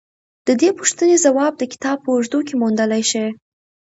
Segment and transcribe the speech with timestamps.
[0.47, 3.27] د دې پوښتنې ځواب د کتاب په اوږدو کې موندلای شئ